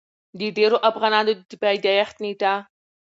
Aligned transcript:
د 0.39 0.41
ډېرو 0.57 0.77
افغانانو 0.89 1.31
د 1.49 1.51
پېدايښت 1.61 2.15
نيټه 2.23 2.53